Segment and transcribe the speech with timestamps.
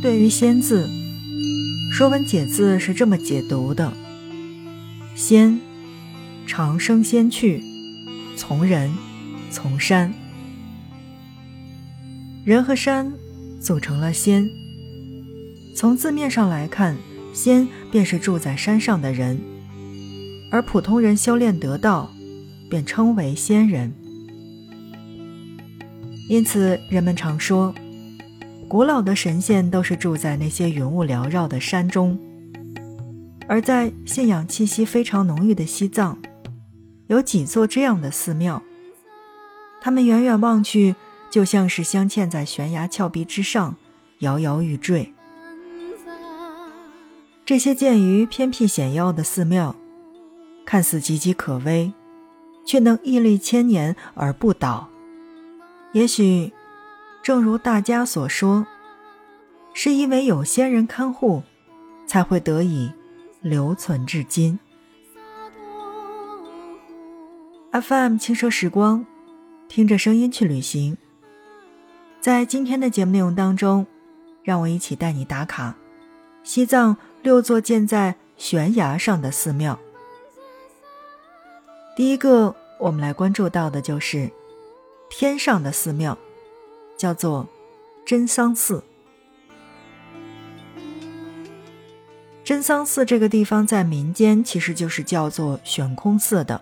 [0.00, 0.86] 对于“仙”字，
[1.92, 3.92] 《说文解字》是这么解读的
[5.16, 5.58] ：“仙，
[6.46, 7.60] 长生仙去，
[8.36, 8.92] 从人，
[9.50, 10.14] 从山。
[12.44, 13.12] 人和山
[13.60, 14.48] 组成了仙。
[15.74, 16.96] 从字面上来看，
[17.34, 19.40] 仙便是住在山上的人，
[20.52, 22.08] 而普通人修炼得道，
[22.70, 23.92] 便称为仙人。
[26.28, 27.74] 因此，人们常说。”
[28.68, 32.18] 古老的神仙都是住在那些云雾缭绕的山中，
[33.48, 36.18] 而在信仰气息非常浓郁的西藏，
[37.06, 38.62] 有几座这样的寺庙。
[39.80, 40.94] 它们远远望去，
[41.30, 43.74] 就像是镶嵌在悬崖峭壁之上，
[44.18, 45.14] 摇摇欲坠。
[47.46, 49.74] 这些建于偏僻险要的寺庙，
[50.66, 51.94] 看似岌岌可危，
[52.66, 54.90] 却能屹立千年而不倒。
[55.92, 56.52] 也许。
[57.22, 58.66] 正如大家所说，
[59.74, 61.42] 是因为有仙人看护，
[62.06, 62.90] 才会得以
[63.40, 64.58] 留存至今。
[67.70, 69.04] FM 轻奢时光，
[69.68, 70.96] 听着声音去旅行。
[72.20, 73.86] 在今天的节目内容当中，
[74.42, 75.76] 让我一起带你打卡
[76.42, 79.78] 西藏六座建在悬崖上的寺庙。
[81.94, 84.30] 第一个，我们来关注到的就是
[85.10, 86.16] 天上的寺庙。
[86.98, 87.48] 叫做
[88.04, 88.84] 真桑寺。
[92.44, 96.60] 真桑寺这个地方在民间其实就是叫做悬空寺的，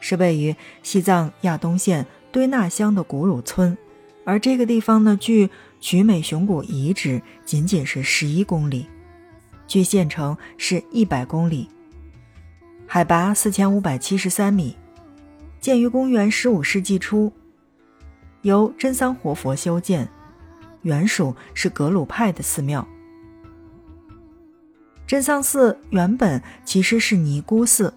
[0.00, 3.76] 是位于西藏亚东县堆纳乡的古鲁村，
[4.24, 8.86] 而这个地方呢，距曲美雄古遗址仅仅是十一公里，
[9.66, 11.68] 距县城是一百公里，
[12.86, 14.74] 海拔四千五百七十三米，
[15.60, 17.30] 建于公元十五世纪初。
[18.42, 20.08] 由真桑活佛修建，
[20.82, 22.86] 原属是格鲁派的寺庙。
[25.06, 27.92] 真桑寺原本其实是尼姑寺，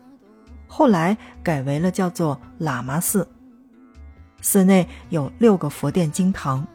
[0.68, 3.28] 后来改为了叫做喇嘛寺。
[4.42, 6.66] 寺内有六个佛殿经堂。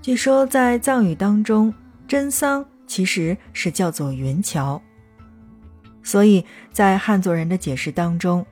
[0.00, 1.74] 据说在藏语当中，
[2.06, 4.80] 真桑其实是叫做云桥，
[6.04, 8.46] 所以在汉族人的解释当中，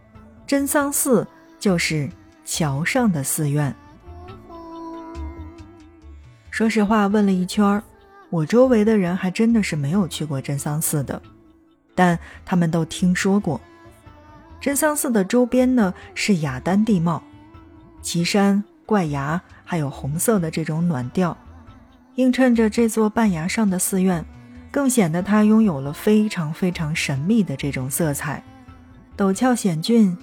[0.47, 1.27] 真桑寺
[1.61, 2.11] 就是
[2.45, 3.75] 桥上的寺院。
[6.56, 7.83] 说实话，问了一圈儿，
[8.31, 11.21] 我周围的人还真的是没有去过真桑寺的，
[11.94, 13.61] 但他们都听说过。
[14.59, 17.22] 真桑寺的周边呢是雅丹地貌，
[18.00, 21.37] 奇山怪崖，还有红色的这种暖调，
[22.15, 24.25] 映衬着这座半崖上的寺院，
[24.71, 28.43] 更显得它拥有了非常非常神秘的这种色彩。
[29.15, 30.16] 陡峭险峻，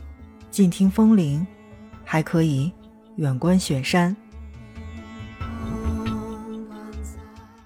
[0.50, 1.46] 近听风铃，
[2.04, 2.72] 还可以
[3.18, 4.18] 远观雪山。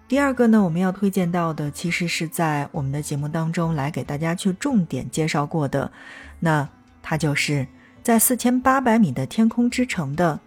[0.08, 5.92] 第二个呢，我们要推荐到的，其实是在我们的节目当中来给大家去重点介绍过的，
[6.40, 6.70] 那
[7.04, 7.68] 它就是
[8.02, 10.40] 在四千八百米的天空之城的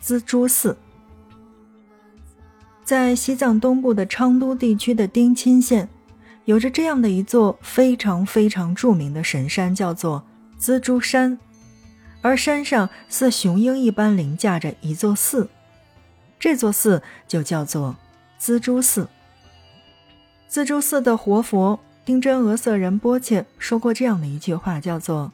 [0.00, 0.76] 资珠寺，
[2.82, 5.88] 在西藏东部的昌都地区的丁钦县，
[6.44, 10.24] 有着这样的一座非常非常著名的神山，叫做
[10.58, 11.38] 资珠山，
[12.22, 15.48] 而山上似雄鹰一般凌驾着一座寺，
[16.40, 17.94] 这座寺就叫做。
[18.38, 19.08] 资珠寺，
[20.46, 25.32] 资珠寺的活佛丁真额瑟仁波切说过这样的一句话，叫做：“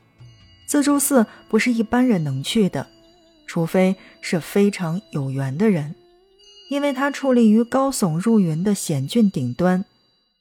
[0.66, 2.86] 资珠寺不是一般人能去的，
[3.46, 5.96] 除非是非常有缘的人，
[6.70, 9.84] 因为它矗立于高耸入云的险峻顶端，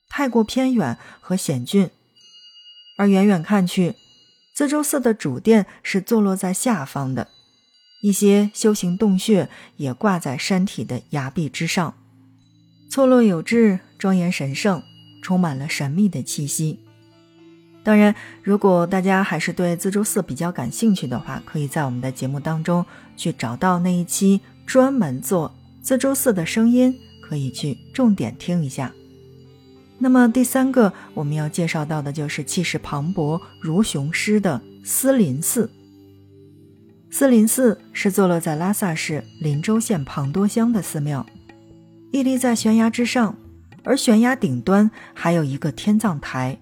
[0.07, 1.89] 太过偏远和险峻。
[2.97, 3.95] 而远远看去，
[4.53, 7.29] 资珠寺的主殿是坐落在下方的，
[8.03, 11.95] 一些修行洞穴也挂在山体的崖壁之上。”
[12.91, 14.83] 错落有致，庄严神圣，
[15.21, 16.81] 充满了神秘的气息。
[17.83, 18.13] 当然，
[18.43, 22.85] 如果大家还是对自珠寺比较感兴趣的话，可以在我们的节目当中
[23.15, 28.91] 去找到那一期专门做自珠寺的声音，可以去重点听一下。
[29.97, 35.71] 那么第三个我们要介绍到的就是气势磅礴如雄狮的思林寺。
[37.09, 41.25] 思林寺是坐落在拉萨市林州县庞多乡的寺庙。
[42.11, 43.35] 屹立在悬崖之上，
[43.83, 46.57] 而悬崖顶端还有一个天葬台。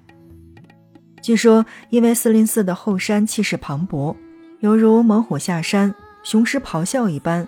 [1.22, 4.16] 据说，因为四林寺的后山气势磅礴，
[4.60, 5.94] 犹如猛虎下山、
[6.24, 7.48] 雄狮咆哮一般，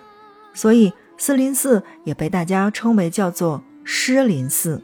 [0.52, 4.82] 所以四林寺也被大家称为叫做“狮林寺”。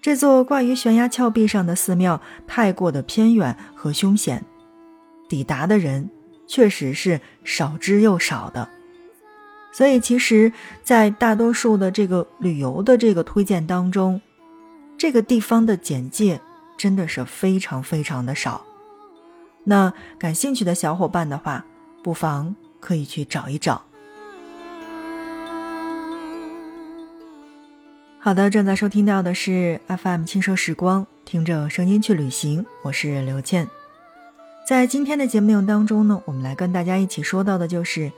[0.00, 4.44] 这座挂于悬崖峭壁上的寺庙太过的偏远和凶险，
[5.28, 6.08] 抵达的人
[6.46, 8.68] 确实是少之又少的。
[9.76, 10.52] 所以其实，
[10.84, 14.20] 在大多数的这个旅游的这个推荐当中，
[14.96, 16.40] 这个地方的简介
[16.78, 18.64] 真的是非常非常的少。
[19.64, 21.64] 那感兴趣的小伙伴的话，
[22.04, 23.82] 不妨可以去找一找。
[28.20, 33.68] 好的，正在收听到的是 FM 轻奢时光，听着声音去旅行，我是刘倩。
[34.68, 38.12] 在今天的节目内容当中呢，我们来跟大家一起说到的就是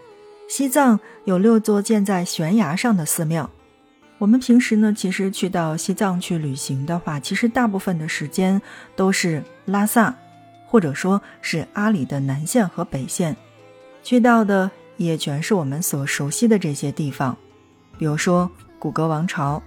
[0.49, 3.51] 西藏有六座建在悬崖上的寺庙。
[4.19, 8.61] 我们平时呢，其实去到西藏去旅行的话，其实大部分的时间
[8.95, 10.15] 都是拉萨，
[10.67, 13.37] 或者说是阿里的南线和北线，
[14.03, 17.37] 去到的也全是我们所熟悉的这些地方，
[17.99, 19.63] 比如说古格王朝。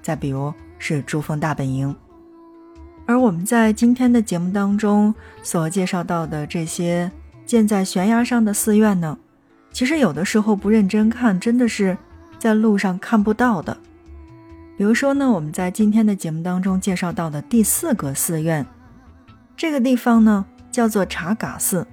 [0.00, 1.94] 再比如是珠峰大本营，
[3.04, 7.10] 而我们在今天的节目当中所介绍到的这些
[7.44, 9.18] 建在悬崖上的寺院呢，
[9.78, 11.96] 其实有的时候不认真看，真的是
[12.36, 13.76] 在路上看不到的。
[14.76, 18.66] 比如说呢，我们在今天的节目当中介绍到的第四个寺院，
[19.56, 21.86] 这个地方呢叫做查嘎寺。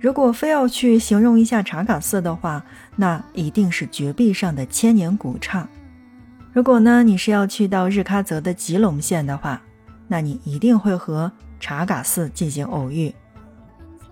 [0.00, 2.64] 如果非要去形容一下查嘎寺的话，
[2.96, 5.68] 那一定是绝壁上的千年古刹。
[6.54, 9.60] 如果呢，你是要去到日喀则的吉隆县的话，
[10.08, 11.30] 那你一定会和
[11.60, 13.14] 查嘎寺进行偶遇。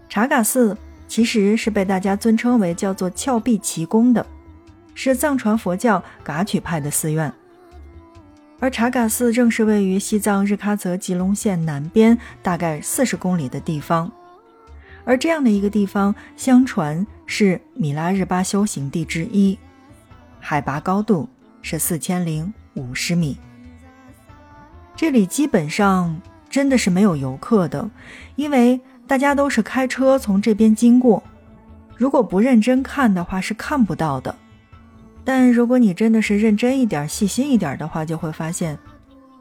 [0.06, 0.76] 查嘎寺
[1.10, 4.24] 其实是被大家尊称为叫做峭壁奇宫的，
[4.94, 7.32] 是藏传佛教噶举派的寺院。
[8.60, 14.08] 而查嘎寺正是位于西藏日喀则吉隆县南边大概四十公里的地方，
[15.04, 19.58] 而这样的一个地方，相传是米拉日巴修行地之一，
[20.38, 21.28] 海拔高度。
[21.62, 23.36] 是四千零五十米，
[24.96, 26.18] 这里基本上
[26.48, 27.90] 真的是没有游客的，
[28.34, 28.80] 因为
[29.10, 31.20] 大家都是开车从这边经过。
[31.96, 34.32] 如果不认真看的话，是看不到的。
[35.24, 38.78] 但如果你真的是认真一点、细心一点的话，就会发现，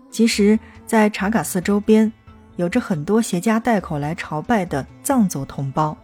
[0.10, 0.58] 其实，
[0.88, 2.12] 在查嘎寺周边，
[2.56, 5.96] 有着很多携家带口来朝拜的藏族同胞。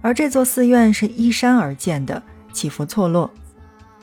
[0.00, 2.22] 而这座寺院是依山而建的，
[2.52, 3.28] 起伏错落。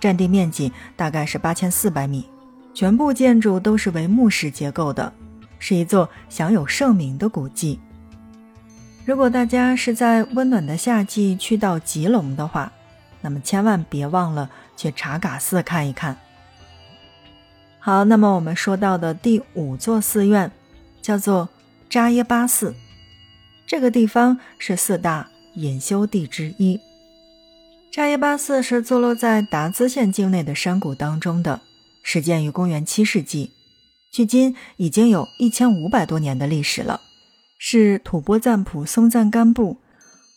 [0.01, 2.27] 占地面积大概是八千四百米，
[2.73, 5.13] 全部建筑都是为木式结构的，
[5.59, 7.80] 是一座享有盛名的古迹。
[9.07, 12.74] 如果大家是在温暖的夏季去到吉隆的话，
[13.21, 16.18] 那么千万别忘了去查嘎寺看一看。
[17.80, 20.51] 好，那么我们说到的第五座寺院
[21.01, 21.48] 叫做
[21.89, 22.75] 扎耶巴寺，
[23.65, 26.77] 这个地方是四大隐修地之一。
[27.89, 31.62] 扎耶巴寺是坐落在达孜县境内的山谷当中的，
[32.04, 33.54] 始建于公元七世纪，
[34.12, 37.00] 距今已经有一千五百多年的历史了，
[37.57, 39.77] 是吐蕃赞普松赞干布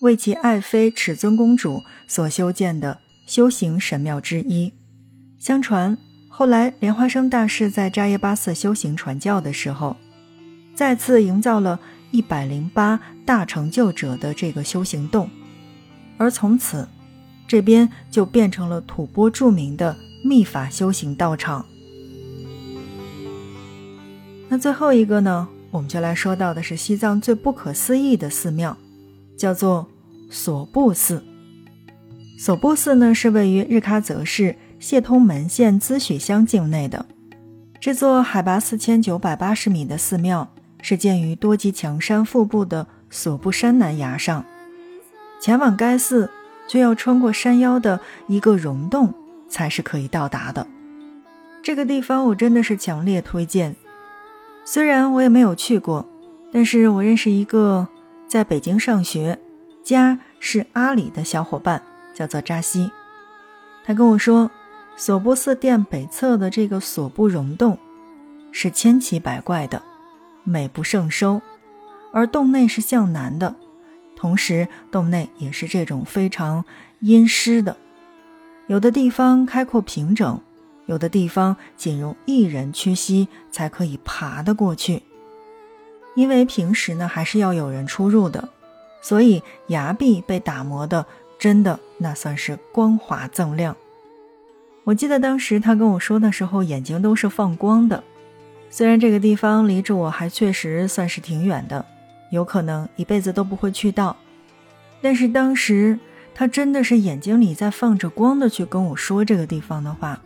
[0.00, 4.72] 为其爱妃尺尊公主所修建的修行神庙之一。
[5.38, 5.96] 相传，
[6.28, 9.96] 后来莲花生大师在扎耶巴寺修行传教的时候，
[10.74, 11.80] 再次营造了
[12.10, 15.28] 一百零八大成就者的这个修行洞，
[16.18, 16.88] 而从此。
[17.48, 21.66] 这边就变成了吐蕃著名的秘法修行道场。
[24.48, 28.76] 那最后一个呢，我们就来说到的是西藏最不可思议的寺庙，
[29.36, 29.88] 叫做
[30.30, 31.22] 索布寺。
[32.38, 37.06] 索布寺呢是位于日喀则市谢通门县孜许乡境内的。
[37.80, 44.44] 这座海拔四千九百八十米的寺庙是建于多吉强山腹部的索布山南崖上。
[45.40, 46.30] 前往该寺。
[46.70, 47.98] 就要穿过山腰的
[48.28, 49.12] 一个溶洞
[49.48, 50.64] 才是可以到达的。
[51.64, 53.74] 这个地方我真的是强烈推荐。
[54.64, 56.08] 虽然我也没有去过，
[56.52, 57.88] 但是我认识一个
[58.28, 59.38] 在北京上学、
[59.82, 61.82] 家是阿里的小伙伴，
[62.14, 62.90] 叫做扎西。
[63.84, 64.50] 他跟我说，
[64.96, 67.78] 索布寺殿北侧的这个索布溶洞
[68.52, 69.82] 是千奇百怪的，
[70.44, 71.40] 美不胜收，
[72.12, 73.56] 而洞内是向南的。
[74.14, 76.64] 同时，洞内也是这种非常
[77.00, 77.76] 阴湿的，
[78.66, 80.40] 有的地方开阔平整，
[80.90, 85.04] 有的地方仅容一人屈膝才可以爬得过去。
[86.16, 88.48] 因为平时呢还是要有人出入的，
[89.00, 91.06] 所以崖壁被打磨的
[91.38, 93.76] 真的那算是光滑锃亮。
[94.82, 98.02] 我记得当时他跟我说的时候，眼睛都是放光的。
[98.68, 101.86] 虽然这个地方离着我还确实算是挺远的。
[102.32, 104.16] 有可能一辈子都不会去到，
[105.00, 105.98] 但是当时
[106.34, 110.20] 他真的是眼睛里在放着光的去跟我说这个地方的话，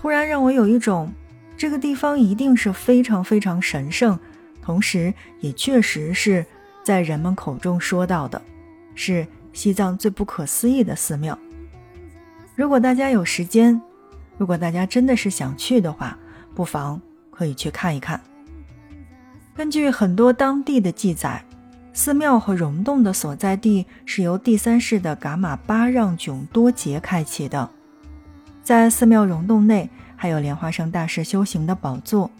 [0.00, 1.12] 突然让我有一种
[1.58, 4.18] 这个地方一定是非常非常神圣，
[4.62, 6.46] 同时也确实是
[6.82, 8.40] 在人们口中说到的，
[8.94, 11.38] 是西藏最不可思议的寺庙。
[12.54, 13.78] 如果大家有时间，
[14.38, 16.16] 如果大家真的是想去的话，
[16.54, 16.98] 不妨
[17.30, 18.18] 可以去看一看。
[19.54, 21.44] 根据很多当地的记载，
[21.92, 27.68] 寺庙和溶洞的所在地是由第三世的噶玛巴让炯多杰开启的。
[28.70, 32.30] 在寺庙溶洞内，还有莲花生大师修行的宝座，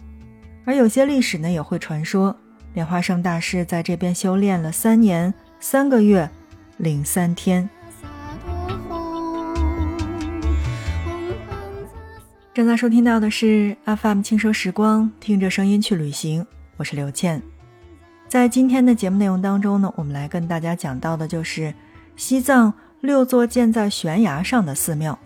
[0.63, 2.33] 而有些历史呢也会传说，
[2.73, 6.29] 莲花生大师在这边修炼了三年三个月
[6.77, 7.69] 零三天。
[12.53, 16.47] 正在收听到的是 FM 轻奢时光，听着声音去旅行，
[16.77, 17.41] 我是刘倩。
[18.29, 21.73] 在今天的节目内容当中呢，我们来跟大家讲到的就是
[22.15, 25.19] 西藏六座建在悬崖上的寺庙。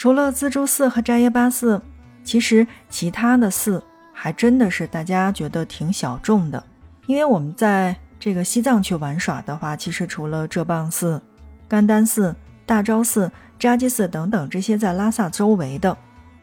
[0.00, 1.82] 除了资珠寺和斋耶巴寺，
[2.24, 6.64] 其实其他的寺还真的是大家觉得挺小众的。
[7.04, 11.20] 因为我们在这个西藏去玩耍的话，其实除了遮邦寺、
[11.68, 15.94] 甘丹寺、大昭寺、扎基寺等等这些在拉萨周围的，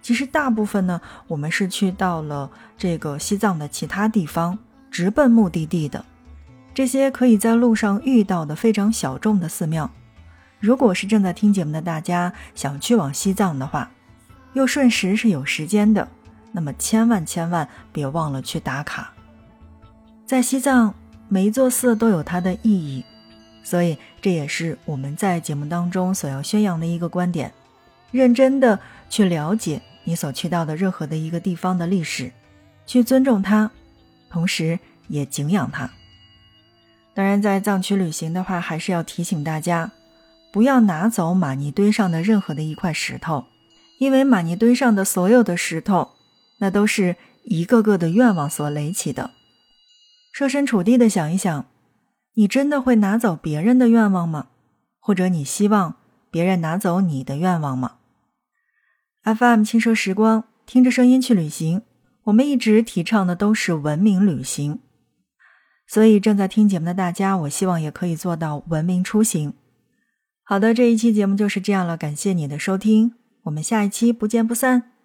[0.03, 2.47] 其实大部分呢，我们是去到了
[2.77, 4.55] 这个西藏的其他地方，
[4.91, 6.05] 直奔目的地的。
[6.75, 9.89] 这些可以在路上遇到的非常小众的寺庙。
[10.59, 13.91] 如果是正在听节目的大家想去往西藏的话，
[14.53, 16.07] 又顺时是有时间的，
[16.51, 19.13] 那么千万千万别忘了去打卡。
[20.25, 20.93] 在西藏，
[21.29, 23.05] 每一座寺都有它的意义，
[23.63, 27.53] 所以这也是我们在节目当中所要宣扬的一个观点：
[28.11, 32.31] 认真的去了解你所去到的任何的一个地方的历史，
[32.85, 33.69] 去尊重它，
[34.29, 35.89] 同时也敬仰它。
[37.13, 39.91] 当然，在藏区旅行的话，还是要提醒大家。
[40.51, 43.45] 不要拿走玛尼堆上的任何的一块石头，
[43.99, 46.11] 因为玛尼堆上的所有的石头，
[46.59, 49.31] 那都是一个个的愿望所垒起的。
[50.31, 51.65] 设身处地的想一想，
[52.35, 54.47] 你真的会拿走别人的愿望吗？
[54.99, 55.95] 或者你希望
[56.29, 57.95] 别人拿走你的愿望吗
[59.23, 61.81] ？FM 轻奢时光，听着声音去旅行。
[62.25, 64.79] 我们一直提倡的都是文明旅行，
[65.87, 69.53] 所以正在听节目的大家，我希望也可以做到文明出行。
[70.49, 73.11] 好的，这一期节目就是这样了，感谢你的收听，
[73.43, 74.96] 我们下一期不见不散。